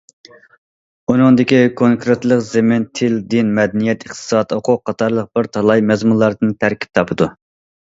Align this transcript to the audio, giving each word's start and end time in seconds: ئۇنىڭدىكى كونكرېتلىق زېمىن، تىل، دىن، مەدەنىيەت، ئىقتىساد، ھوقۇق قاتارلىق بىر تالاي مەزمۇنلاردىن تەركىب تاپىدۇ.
ئۇنىڭدىكى 1.11 1.59
كونكرېتلىق 1.81 2.41
زېمىن، 2.47 2.87
تىل، 3.01 3.19
دىن، 3.35 3.53
مەدەنىيەت، 3.61 4.07
ئىقتىساد، 4.09 4.57
ھوقۇق 4.59 4.83
قاتارلىق 4.91 5.31
بىر 5.37 5.53
تالاي 5.59 5.87
مەزمۇنلاردىن 5.93 6.59
تەركىب 6.67 7.01
تاپىدۇ. 7.01 7.33